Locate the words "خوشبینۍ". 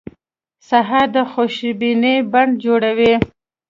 1.31-2.15